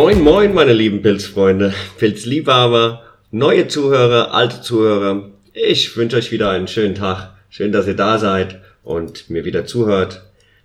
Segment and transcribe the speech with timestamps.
[0.00, 3.02] Moin, moin, meine lieben Pilzfreunde, Pilzliebhaber,
[3.32, 5.32] neue Zuhörer, alte Zuhörer.
[5.52, 7.34] Ich wünsche euch wieder einen schönen Tag.
[7.50, 10.22] Schön, dass ihr da seid und mir wieder zuhört.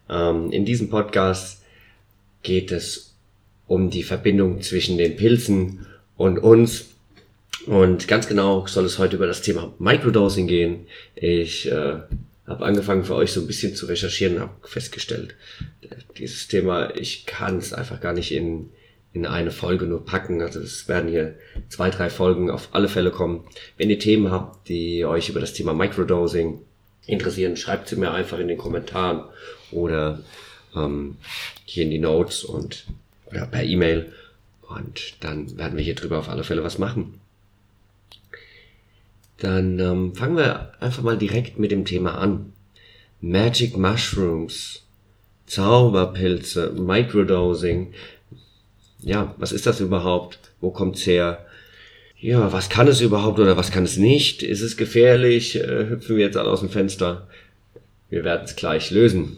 [0.07, 1.63] Ähm, in diesem Podcast
[2.43, 3.15] geht es
[3.65, 6.89] um die Verbindung zwischen den Pilzen und uns.
[7.65, 10.85] Und ganz genau soll es heute über das Thema Microdosing gehen.
[11.15, 11.95] Ich äh,
[12.45, 15.33] habe angefangen für euch so ein bisschen zu recherchieren und habe festgestellt,
[16.19, 18.69] dieses Thema, ich kann es einfach gar nicht in,
[19.13, 20.41] in eine Folge nur packen.
[20.41, 21.35] Also es werden hier
[21.69, 23.45] zwei, drei Folgen auf alle Fälle kommen.
[23.77, 26.61] Wenn ihr Themen habt, die euch über das Thema Microdosing
[27.05, 29.23] interessieren, schreibt sie mir einfach in den Kommentaren
[29.71, 30.19] oder
[30.75, 31.17] ähm,
[31.65, 32.85] hier in die Notes und
[33.27, 34.11] oder per E-Mail.
[34.67, 37.19] Und dann werden wir hier drüber auf alle Fälle was machen.
[39.37, 42.53] Dann ähm, fangen wir einfach mal direkt mit dem Thema an.
[43.19, 44.83] Magic Mushrooms,
[45.45, 47.93] Zauberpilze, Microdosing.
[49.05, 50.39] Ja, was ist das überhaupt?
[50.61, 51.45] Wo kommt's her?
[52.17, 54.43] Ja, was kann es überhaupt oder was kann es nicht?
[54.43, 55.57] Ist es gefährlich?
[55.59, 57.27] Äh, hüpfen wir jetzt alle aus dem Fenster?
[58.09, 59.35] Wir werden es gleich lösen.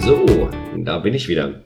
[0.00, 1.64] So, da bin ich wieder.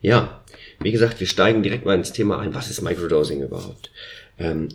[0.00, 0.42] Ja,
[0.80, 2.54] wie gesagt, wir steigen direkt mal ins Thema ein.
[2.54, 3.90] Was ist Microdosing überhaupt?
[4.38, 4.68] Ähm,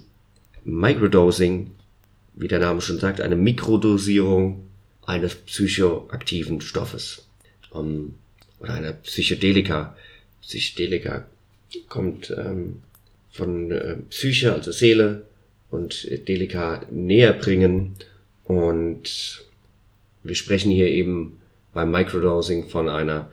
[0.63, 1.71] Microdosing,
[2.35, 4.67] wie der Name schon sagt, eine Mikrodosierung
[5.07, 7.25] eines psychoaktiven Stoffes
[7.73, 8.13] ähm,
[8.59, 9.97] oder einer Psychedelika.
[10.41, 11.25] Psychedelika
[11.89, 12.83] kommt ähm,
[13.31, 15.25] von äh, Psyche, also Seele,
[15.69, 17.95] und Delika näher bringen.
[18.45, 19.43] Und
[20.23, 21.41] wir sprechen hier eben
[21.73, 23.29] beim Microdosing von einer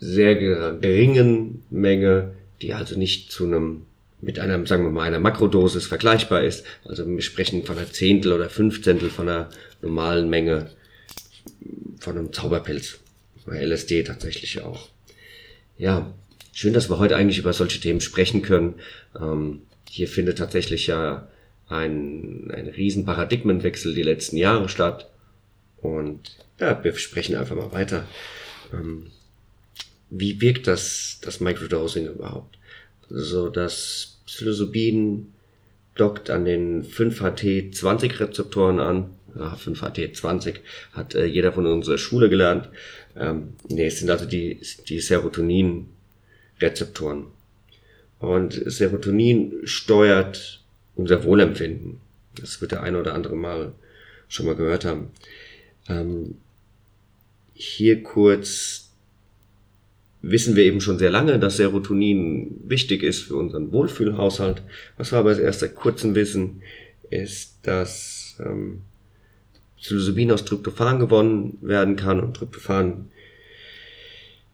[0.00, 3.82] sehr geringen Menge, die also nicht zu einem
[4.22, 6.64] mit einer, sagen wir mal, einer Makrodosis vergleichbar ist.
[6.86, 9.50] Also wir sprechen von einer Zehntel oder Fünfzehntel von einer
[9.82, 10.70] normalen Menge
[12.00, 12.98] von einem Zauberpilz.
[13.46, 14.88] Bei LSD tatsächlich auch.
[15.76, 16.14] Ja,
[16.52, 18.74] schön, dass wir heute eigentlich über solche Themen sprechen können.
[19.20, 21.28] Ähm, hier findet tatsächlich ja
[21.68, 25.10] ein, ein riesen Paradigmenwechsel die letzten Jahre statt.
[25.78, 28.06] Und ja, wir sprechen einfach mal weiter.
[28.72, 29.10] Ähm,
[30.10, 32.58] wie wirkt das, das Microdosing überhaupt?
[33.08, 35.32] So, das Psilocybin
[35.94, 39.10] dockt an den 5HT20-Rezeptoren an.
[39.36, 40.56] Ja, 5HT20
[40.92, 42.68] hat äh, jeder von unserer Schule gelernt.
[43.16, 47.26] Ähm, nee, es sind also die, die Serotonin-Rezeptoren.
[48.20, 50.62] Und Serotonin steuert
[50.94, 51.98] unser Wohlempfinden.
[52.40, 53.72] Das wird der eine oder andere mal
[54.28, 55.10] schon mal gehört haben.
[55.88, 56.36] Ähm,
[57.54, 58.90] hier kurz
[60.22, 64.62] wissen wir eben schon sehr lange, dass Serotonin wichtig ist für unseren Wohlfühlhaushalt.
[64.96, 66.62] Was wir aber erst seit kurzem wissen,
[67.10, 68.80] ist, dass ähm,
[69.84, 73.10] Psilocybin aus Tryptophan gewonnen werden kann und Tryptophan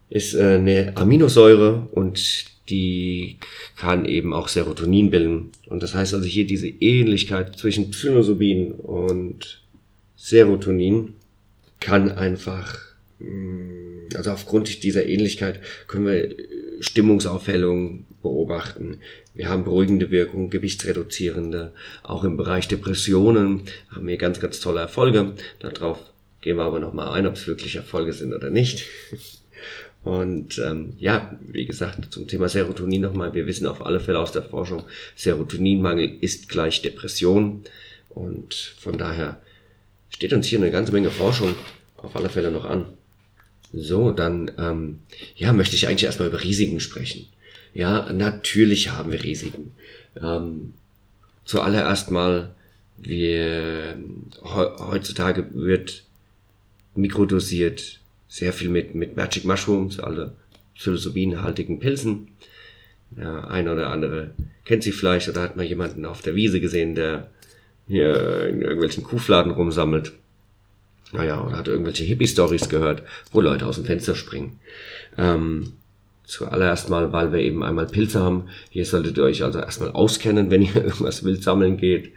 [0.08, 3.38] ist äh, eine Aminosäure und die
[3.76, 5.50] kann eben auch Serotonin bilden.
[5.68, 9.62] Und das heißt also hier diese Ähnlichkeit zwischen Psilocybin und
[10.16, 11.14] Serotonin
[11.78, 12.76] kann einfach
[13.20, 16.34] mh, also aufgrund dieser Ähnlichkeit können wir
[16.80, 18.98] Stimmungsaufhellungen beobachten.
[19.34, 21.72] Wir haben beruhigende Wirkung, gewichtsreduzierende.
[22.02, 25.34] Auch im Bereich Depressionen haben wir ganz, ganz tolle Erfolge.
[25.60, 25.98] Darauf
[26.40, 28.86] gehen wir aber nochmal ein, ob es wirklich Erfolge sind oder nicht.
[30.02, 33.34] Und ähm, ja, wie gesagt, zum Thema Serotonin nochmal.
[33.34, 37.64] Wir wissen auf alle Fälle aus der Forschung, Serotoninmangel ist gleich Depression.
[38.08, 39.40] Und von daher
[40.08, 41.54] steht uns hier eine ganze Menge Forschung
[41.98, 42.86] auf alle Fälle noch an.
[43.72, 44.98] So, dann ähm,
[45.36, 47.26] ja, möchte ich eigentlich erstmal über Risiken sprechen.
[47.72, 49.72] Ja, natürlich haben wir Risiken.
[50.20, 50.74] Ähm,
[51.44, 52.54] zuallererst mal,
[52.96, 53.96] wir
[54.42, 56.04] heutzutage wird
[56.94, 60.34] mikrodosiert sehr viel mit, mit Magic Mushrooms, alle
[60.74, 62.28] psilocybinhaltigen Pilzen.
[63.16, 66.94] Ja, ein oder andere kennt sie vielleicht oder hat mal jemanden auf der Wiese gesehen,
[66.94, 67.30] der
[67.88, 70.12] hier in irgendwelchen Kuhfladen rumsammelt.
[71.12, 73.02] Naja, oder hat irgendwelche Hippie-Stories gehört,
[73.32, 74.60] wo Leute aus dem Fenster springen.
[75.18, 75.72] Ähm,
[76.24, 78.48] zuallererst mal, weil wir eben einmal Pilze haben.
[78.70, 82.12] Hier solltet ihr euch also erstmal auskennen, wenn ihr irgendwas wild sammeln geht.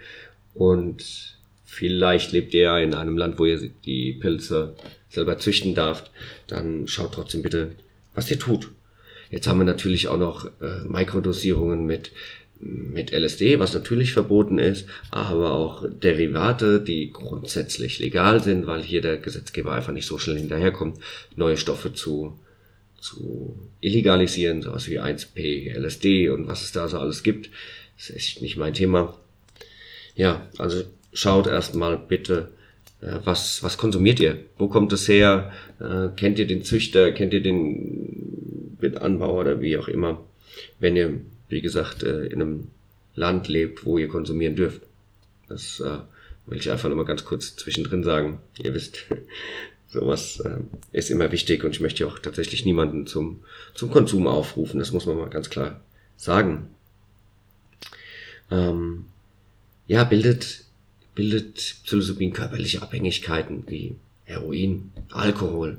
[0.53, 4.75] Und vielleicht lebt ihr ja in einem Land, wo ihr die Pilze
[5.09, 6.09] selber züchten darf.
[6.47, 7.71] Dann schaut trotzdem bitte,
[8.13, 8.69] was ihr tut.
[9.31, 12.11] Jetzt haben wir natürlich auch noch äh, Mikrodosierungen mit
[12.63, 19.01] mit LSD, was natürlich verboten ist, aber auch Derivate, die grundsätzlich legal sind, weil hier
[19.01, 20.99] der Gesetzgeber einfach nicht so schnell hinterherkommt,
[21.35, 22.39] neue Stoffe zu,
[22.99, 27.49] zu illegalisieren, sowas wie 1P, LSD und was es da so alles gibt.
[27.97, 29.17] Das ist echt nicht mein Thema.
[30.15, 32.49] Ja, also schaut erstmal bitte,
[33.01, 34.37] äh, was, was konsumiert ihr?
[34.57, 35.51] Wo kommt es her?
[35.79, 37.11] Äh, kennt ihr den Züchter?
[37.11, 40.21] Kennt ihr den, Anbauer oder wie auch immer?
[40.79, 41.21] Wenn ihr,
[41.53, 42.67] wie gesagt, äh, in einem
[43.15, 44.81] Land lebt, wo ihr konsumieren dürft.
[45.47, 45.99] Das äh,
[46.47, 48.39] will ich einfach nochmal ganz kurz zwischendrin sagen.
[48.61, 49.05] Ihr wisst,
[49.87, 50.57] sowas äh,
[50.91, 53.43] ist immer wichtig und ich möchte auch tatsächlich niemanden zum,
[53.75, 54.79] zum Konsum aufrufen.
[54.79, 55.79] Das muss man mal ganz klar
[56.17, 56.69] sagen.
[58.49, 59.05] Ähm,
[59.87, 60.63] ja, bildet,
[61.13, 63.95] bildet Psilocybin körperliche Abhängigkeiten wie
[64.25, 65.77] Heroin, Alkohol.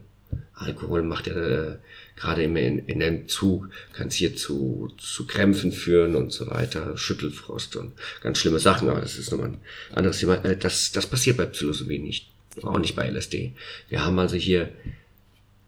[0.55, 1.79] Alkohol macht ja äh,
[2.17, 6.97] gerade im in, in Entzug, kann es hier zu, zu Krämpfen führen und so weiter,
[6.97, 9.61] Schüttelfrost und ganz schlimme Sachen, aber das ist nochmal ein
[9.95, 10.45] anderes Thema.
[10.45, 12.31] Äh, das, das passiert bei Psilocybin nicht,
[12.63, 13.53] auch nicht bei LSD.
[13.89, 14.71] Wir haben also hier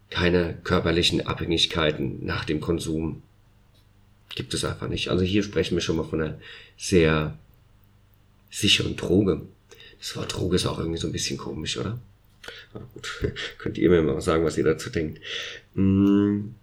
[0.09, 3.23] keine körperlichen Abhängigkeiten nach dem Konsum.
[4.35, 5.09] Gibt es einfach nicht.
[5.09, 6.39] Also hier sprechen wir schon mal von einer
[6.77, 7.37] sehr
[8.49, 9.41] sicheren Droge.
[9.99, 11.99] Das Wort Droge ist auch irgendwie so ein bisschen komisch, oder?
[12.73, 13.23] Aber gut,
[13.57, 15.19] könnt ihr mir mal sagen, was ihr dazu denkt.
[15.75, 16.55] Hm,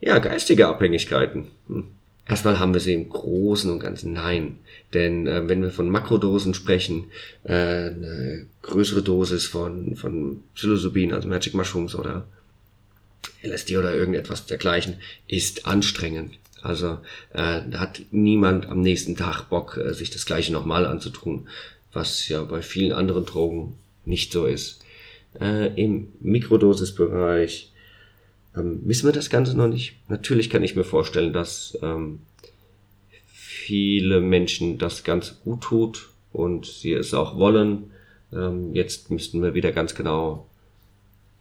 [0.00, 1.48] ja, geistige Abhängigkeiten.
[1.68, 1.84] Hm.
[2.30, 4.58] Erstmal haben wir sie im Großen und Ganzen nein.
[4.94, 7.10] Denn äh, wenn wir von Makrodosen sprechen,
[7.42, 12.26] äh, eine größere Dosis von, von Psilocybin, also Magic Mushrooms oder
[13.42, 16.38] LSD oder irgendetwas dergleichen, ist anstrengend.
[16.62, 16.98] Also
[17.32, 21.48] äh, hat niemand am nächsten Tag Bock, äh, sich das gleiche nochmal anzutun,
[21.92, 24.84] was ja bei vielen anderen Drogen nicht so ist.
[25.38, 27.72] Äh, Im Mikrodosisbereich
[28.56, 29.96] ähm, wissen wir das Ganze noch nicht.
[30.08, 32.20] Natürlich kann ich mir vorstellen, dass ähm,
[33.26, 37.90] viele Menschen das Ganze gut tut und sie es auch wollen.
[38.32, 40.46] Ähm, jetzt müssten wir wieder ganz genau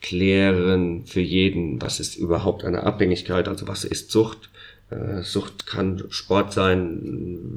[0.01, 4.50] klären für jeden, was ist überhaupt eine Abhängigkeit, also was ist Sucht,
[4.89, 7.00] äh, Sucht kann Sport sein,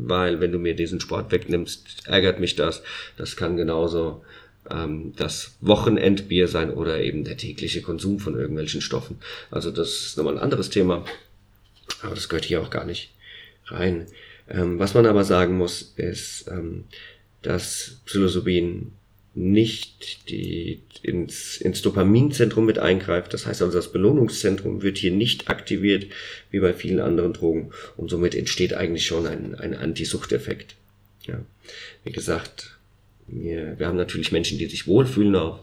[0.06, 2.82] weil wenn du mir diesen Sport wegnimmst, ärgert mich das.
[3.17, 4.23] Das kann genauso
[4.70, 9.19] ähm, das Wochenendbier sein oder eben der tägliche Konsum von irgendwelchen Stoffen.
[9.50, 11.05] Also das ist nochmal ein anderes Thema,
[12.03, 13.12] aber das gehört hier auch gar nicht
[13.67, 14.06] rein.
[14.49, 16.85] Ähm, was man aber sagen muss, ist, ähm,
[17.43, 18.93] dass Psilocybin
[19.35, 23.32] nicht die, ins, ins Dopaminzentrum mit eingreift.
[23.32, 26.06] Das heißt also, das Belohnungszentrum wird hier nicht aktiviert,
[26.50, 27.70] wie bei vielen anderen Drogen.
[27.97, 30.75] Und somit entsteht eigentlich schon ein, ein Antisuchteffekt.
[31.26, 31.41] Ja.
[32.05, 32.76] Wie gesagt,
[33.27, 35.61] wir, wir haben natürlich Menschen, die sich wohlfühlen auf,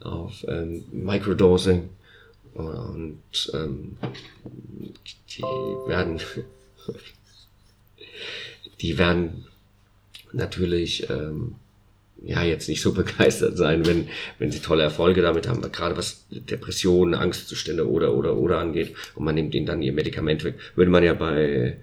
[0.00, 1.88] auf ähm, Microdosing.
[2.54, 3.20] Und
[3.52, 3.96] ähm,
[5.30, 5.42] die
[5.88, 6.20] werden
[8.80, 9.46] die werden
[10.32, 11.54] natürlich ähm,
[12.22, 14.08] ja jetzt nicht so begeistert sein, wenn,
[14.38, 19.24] wenn sie tolle Erfolge damit haben, gerade was Depressionen, Angstzustände oder oder oder angeht und
[19.24, 21.76] man nimmt ihnen dann ihr Medikament weg, würde man ja bei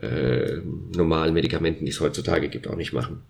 [0.00, 0.56] äh,
[0.96, 3.22] normalen Medikamenten, die es heutzutage gibt, auch nicht machen.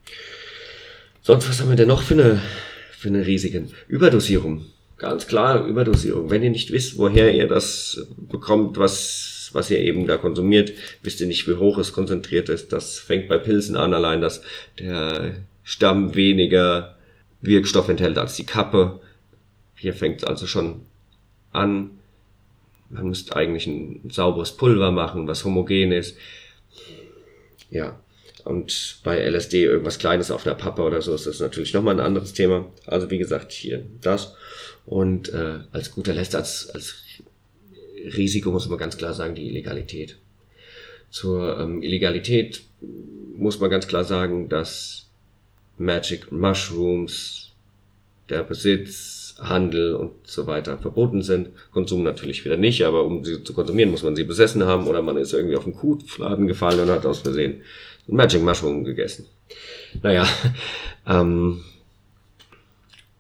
[1.22, 2.42] Sonst, was haben wir denn noch für eine,
[2.90, 4.66] für eine riesigen Überdosierung?
[4.98, 6.30] Ganz klar, Überdosierung.
[6.30, 10.72] Wenn ihr nicht wisst, woher ihr das bekommt, was, was ihr eben da konsumiert,
[11.02, 12.72] wisst ihr nicht, wie hoch es konzentriert ist.
[12.72, 14.42] Das fängt bei Pilzen an, allein, dass
[14.80, 16.96] der Stamm weniger
[17.40, 19.00] Wirkstoff enthält als die Kappe.
[19.76, 20.82] Hier fängt es also schon
[21.52, 21.90] an.
[22.90, 26.16] Man müsste eigentlich ein sauberes Pulver machen, was homogen ist.
[27.70, 27.98] Ja.
[28.44, 32.06] Und bei LSD irgendwas Kleines auf einer Pappe oder so ist das natürlich nochmal ein
[32.06, 32.67] anderes Thema.
[32.86, 34.34] Also wie gesagt, hier das.
[34.84, 36.96] Und äh, als guter Letzt, als, als
[38.17, 40.19] Risiko muss man ganz klar sagen, die Illegalität.
[41.10, 42.62] Zur ähm, Illegalität
[43.36, 45.08] muss man ganz klar sagen, dass
[45.78, 47.52] Magic Mushrooms,
[48.28, 51.50] der Besitz, Handel und so weiter verboten sind.
[51.72, 55.02] Konsum natürlich wieder nicht, aber um sie zu konsumieren, muss man sie besessen haben oder
[55.02, 57.62] man ist irgendwie auf den Kuhfladen gefallen und hat aus Versehen
[58.06, 59.26] Magic Mushroom gegessen.
[60.02, 60.26] Naja,
[61.06, 61.62] ähm,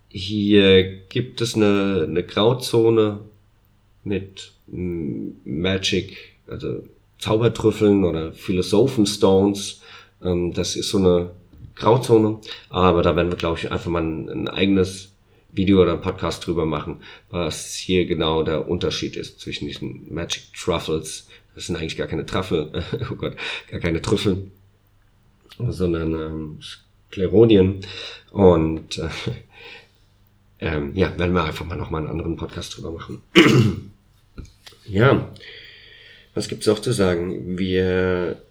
[0.08, 3.20] hier gibt es eine, eine Grauzone
[4.04, 6.82] mit Magic, also
[7.18, 9.80] Zaubertrüffeln oder Philosophenstones.
[10.22, 11.30] Ähm, das ist so eine
[11.74, 15.12] Grauzone, aber da werden wir, glaube ich, einfach mal ein, ein eigenes
[15.52, 21.28] Video oder Podcast drüber machen, was hier genau der Unterschied ist zwischen diesen Magic Truffles.
[21.54, 23.36] Das sind eigentlich gar keine Truffel, oh Gott,
[23.70, 24.50] gar keine Trüffel,
[25.70, 27.80] sondern ähm, Skleronien.
[28.30, 29.08] Und äh,
[30.60, 33.22] ähm, ja, werden wir einfach mal nochmal einen anderen Podcast drüber machen.
[34.86, 35.30] ja,
[36.34, 37.58] was gibt's auch zu sagen?
[37.58, 38.42] Wir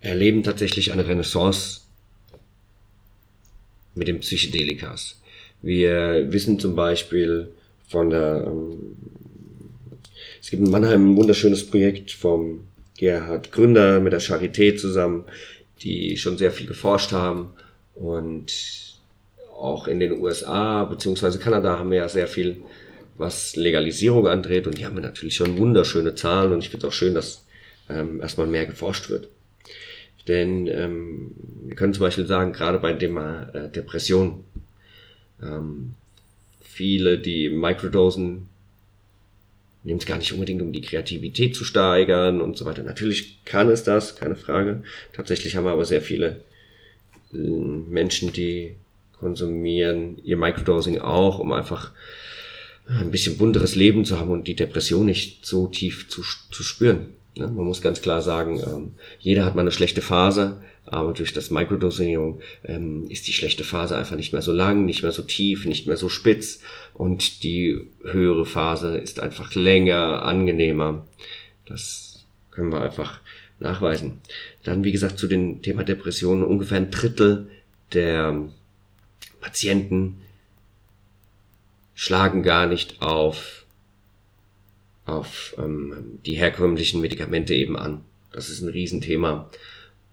[0.00, 1.80] erleben tatsächlich eine Renaissance
[3.94, 5.20] mit den Psychedelikas.
[5.62, 7.48] Wir wissen zum Beispiel
[7.88, 8.96] von der, ähm,
[10.40, 15.24] es gibt in Mannheim ein wunderschönes Projekt vom Gerhard Gründer mit der Charité zusammen,
[15.82, 17.50] die schon sehr viel geforscht haben.
[17.94, 18.52] Und
[19.58, 22.62] auch in den USA beziehungsweise Kanada haben wir ja sehr viel,
[23.16, 26.52] was Legalisierung andreht und die haben wir natürlich schon wunderschöne Zahlen.
[26.52, 27.44] Und ich finde es auch schön, dass
[27.88, 29.28] ähm, erstmal mehr geforscht wird.
[30.28, 31.32] Denn ähm,
[31.64, 34.44] wir können zum Beispiel sagen, gerade bei dem Thema äh, Depression,
[35.42, 35.94] ähm,
[36.60, 38.48] viele, die Microdosen
[39.86, 42.82] nehmen es gar nicht unbedingt, um die Kreativität zu steigern und so weiter.
[42.82, 44.82] Natürlich kann es das, keine Frage.
[45.12, 46.40] Tatsächlich haben wir aber sehr viele
[47.32, 48.74] äh, Menschen, die
[49.18, 51.92] konsumieren ihr Microdosing auch, um einfach
[52.88, 57.06] ein bisschen bunteres Leben zu haben und die Depression nicht so tief zu, zu spüren.
[57.34, 61.32] Ja, man muss ganz klar sagen, ähm, jeder hat mal eine schlechte Phase, aber durch
[61.32, 65.22] das Microdosing ähm, ist die schlechte Phase einfach nicht mehr so lang, nicht mehr so
[65.22, 66.60] tief, nicht mehr so spitz
[66.94, 71.06] und die höhere Phase ist einfach länger, angenehmer.
[71.66, 73.20] Das können wir einfach
[73.58, 74.20] nachweisen.
[74.62, 76.44] Dann, wie gesagt, zu dem Thema Depressionen.
[76.44, 77.48] Ungefähr ein Drittel
[77.92, 78.48] der
[79.40, 80.20] Patienten
[81.94, 83.64] schlagen gar nicht auf
[85.06, 88.02] auf ähm, die herkömmlichen Medikamente eben an.
[88.32, 89.48] Das ist ein Riesenthema.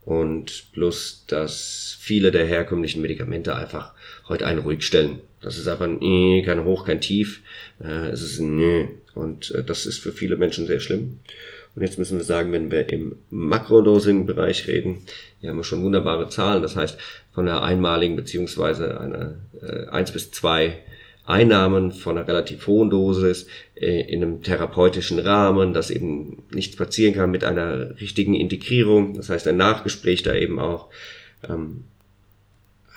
[0.05, 3.93] Und plus, dass viele der herkömmlichen Medikamente einfach
[4.27, 5.19] heute einen ruhig stellen.
[5.41, 7.41] Das ist einfach ein äh, kein Hoch, kein Tief.
[7.81, 8.87] Äh, es ist ein Nö.
[9.13, 11.19] Und äh, das ist für viele Menschen sehr schlimm.
[11.75, 15.05] Und jetzt müssen wir sagen, wenn wir im Makrodosing-Bereich reden,
[15.39, 16.61] hier haben wir schon wunderbare Zahlen.
[16.61, 16.97] Das heißt,
[17.33, 20.77] von einer einmaligen beziehungsweise einer äh, 1 bis 2
[21.25, 27.13] Einnahmen von einer relativ hohen Dosis äh, in einem therapeutischen Rahmen, dass eben nichts passieren
[27.13, 30.89] kann mit einer richtigen Integrierung, das heißt ein Nachgespräch da eben auch,
[31.47, 31.85] ähm,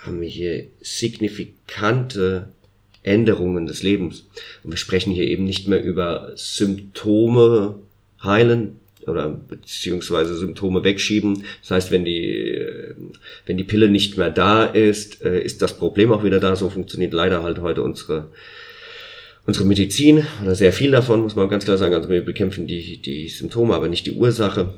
[0.01, 2.49] haben wir hier signifikante
[3.03, 4.27] Änderungen des Lebens.
[4.63, 7.79] Und wir sprechen hier eben nicht mehr über Symptome
[8.21, 11.43] heilen, oder beziehungsweise Symptome wegschieben.
[11.61, 12.36] Das heißt, wenn die,
[13.45, 16.55] wenn die Pille nicht mehr da ist, äh, ist das Problem auch wieder da.
[16.55, 18.31] So funktioniert leider halt heute unsere,
[19.45, 21.93] unsere Medizin oder sehr viel davon, muss man ganz klar sagen.
[21.93, 24.73] Also wir bekämpfen die, die Symptome, aber nicht die Ursache.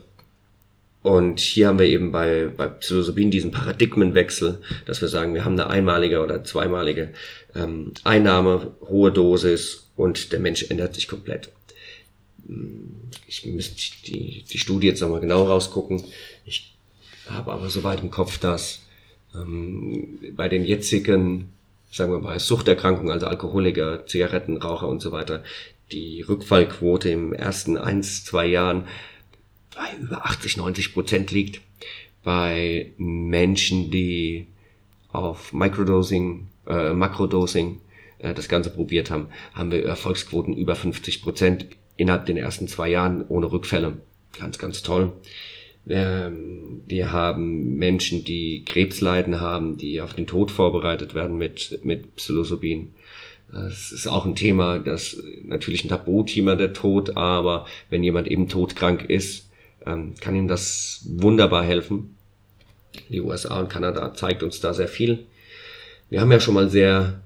[1.02, 5.54] Und hier haben wir eben bei, bei Psilocybin diesen Paradigmenwechsel, dass wir sagen, wir haben
[5.54, 7.10] eine einmalige oder zweimalige
[7.56, 11.50] ähm, Einnahme, hohe Dosis und der Mensch ändert sich komplett
[13.28, 13.76] ich müsste
[14.08, 16.04] die, die Studie jetzt nochmal genau rausgucken.
[16.46, 16.76] Ich
[17.28, 18.82] habe aber soweit im Kopf, dass
[19.36, 21.54] ähm, bei den jetzigen,
[21.92, 25.44] sagen wir mal, Suchterkrankungen, also Alkoholiker, Zigarettenraucher und so weiter,
[25.92, 28.88] die Rückfallquote im ersten eins, zwei Jahren
[29.76, 31.62] bei über 80, 90 Prozent liegt.
[32.24, 34.48] Bei Menschen, die
[35.12, 37.80] auf Microdosing, äh, Makrodosing
[38.20, 41.66] äh, das Ganze probiert haben, haben wir Erfolgsquoten über 50 Prozent
[41.98, 43.98] innerhalb den ersten zwei Jahren ohne Rückfälle.
[44.38, 45.14] Ganz, ganz toll.
[45.90, 52.16] Ähm, wir haben Menschen, die Krebsleiden haben, die auf den Tod vorbereitet werden mit, mit
[52.16, 52.94] Psilocybin.
[53.52, 58.48] Das ist auch ein Thema, das natürlich ein Tabuthema der Tod, aber wenn jemand eben
[58.48, 59.50] todkrank ist,
[59.86, 62.16] ähm, kann ihm das wunderbar helfen.
[63.10, 65.26] Die USA und Kanada zeigt uns da sehr viel.
[66.10, 67.22] Wir haben ja schon mal sehr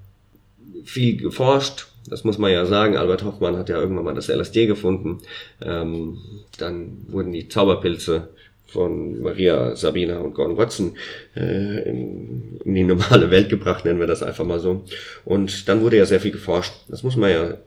[0.84, 2.96] viel geforscht das muss man ja sagen.
[2.96, 5.18] Albert Hoffmann hat ja irgendwann mal das LSD gefunden.
[5.62, 6.18] Ähm,
[6.58, 8.28] dann wurden die Zauberpilze
[8.66, 10.96] von Maria Sabina und Gordon Watson
[11.36, 14.84] äh, in, die normale Welt gebracht, nennen wir das einfach mal so.
[15.24, 16.72] Und dann wurde ja sehr viel geforscht.
[16.88, 17.58] Das muss man ja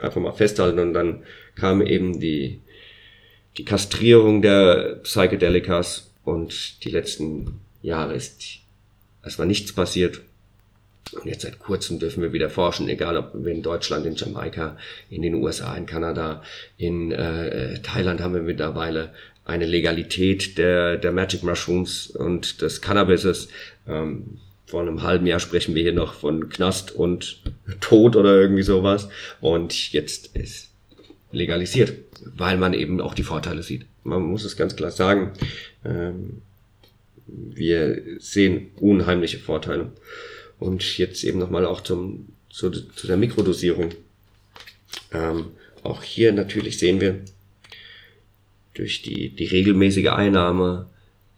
[0.00, 0.78] einfach mal festhalten.
[0.78, 1.22] Und dann
[1.54, 2.60] kam eben die,
[3.58, 8.60] die Kastrierung der Psychedelikas und die letzten Jahre ist
[9.22, 10.20] erstmal nichts passiert.
[11.12, 14.76] Und jetzt seit kurzem dürfen wir wieder forschen, egal ob wir in Deutschland, in Jamaika,
[15.08, 16.42] in den USA, in Kanada,
[16.76, 19.12] in äh, Thailand haben wir mittlerweile
[19.50, 23.48] eine Legalität der, der Magic Mushrooms und des Cannabises.
[23.86, 27.42] Ähm, vor einem halben Jahr sprechen wir hier noch von Knast und
[27.80, 29.08] Tod oder irgendwie sowas.
[29.40, 30.70] Und jetzt ist
[31.32, 31.94] legalisiert,
[32.36, 33.86] weil man eben auch die Vorteile sieht.
[34.04, 35.32] Man muss es ganz klar sagen.
[35.84, 36.42] Ähm,
[37.26, 39.92] wir sehen unheimliche Vorteile.
[40.60, 43.90] Und jetzt eben nochmal auch zum, zu, zu der Mikrodosierung.
[45.12, 45.46] Ähm,
[45.82, 47.20] auch hier natürlich sehen wir
[48.74, 50.86] durch die, die regelmäßige Einnahme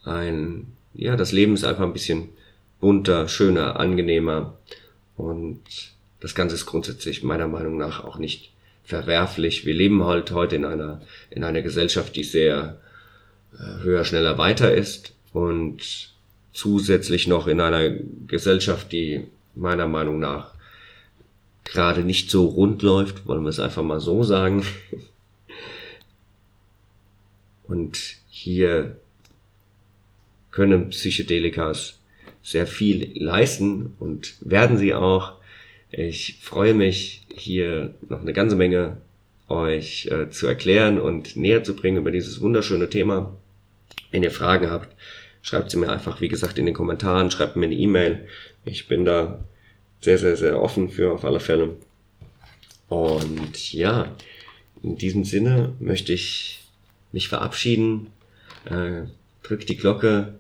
[0.05, 2.29] ein, ja, das Leben ist einfach ein bisschen
[2.81, 4.59] bunter, schöner, angenehmer
[5.17, 5.61] und
[6.21, 8.53] das Ganze ist grundsätzlich meiner Meinung nach auch nicht
[8.85, 9.65] verwerflich.
[9.65, 12.81] Wir leben halt heute in einer, in einer Gesellschaft, die sehr
[13.55, 16.11] äh, höher, schneller, weiter ist und
[16.53, 17.91] zusätzlich noch in einer
[18.27, 19.25] Gesellschaft, die
[19.55, 20.53] meiner Meinung nach
[21.65, 24.65] gerade nicht so rund läuft, wollen wir es einfach mal so sagen.
[27.65, 28.97] Und hier
[30.51, 31.99] können Psychedelikas
[32.43, 35.35] sehr viel leisten und werden sie auch.
[35.91, 38.99] Ich freue mich, hier noch eine ganze Menge
[39.49, 43.37] euch äh, zu erklären und näher zu bringen über dieses wunderschöne Thema.
[44.11, 44.95] Wenn ihr Fragen habt,
[45.43, 48.27] schreibt sie mir einfach, wie gesagt, in den Kommentaren, schreibt mir eine E-Mail.
[48.65, 49.45] Ich bin da
[50.01, 51.77] sehr, sehr, sehr offen für auf alle Fälle.
[52.89, 54.15] Und ja,
[54.83, 56.62] in diesem Sinne möchte ich
[57.13, 58.09] mich verabschieden.
[58.65, 59.03] Äh,
[59.43, 60.35] drückt die Glocke,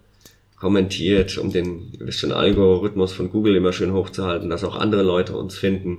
[0.62, 5.56] kommentiert, um den, ihr Algorithmus von Google immer schön hochzuhalten, dass auch andere Leute uns
[5.56, 5.98] finden.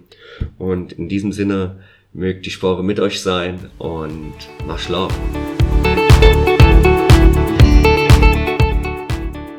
[0.58, 1.82] Und in diesem Sinne
[2.14, 4.34] mögt die Spore mit euch sein und
[4.66, 5.63] mach schlafen.